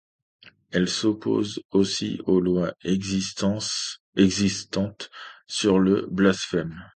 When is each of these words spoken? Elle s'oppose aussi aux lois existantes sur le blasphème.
Elle 0.71 0.89
s'oppose 0.89 1.61
aussi 1.69 2.19
aux 2.25 2.39
lois 2.39 2.73
existantes 2.83 3.91
sur 5.45 5.77
le 5.77 6.07
blasphème. 6.09 6.75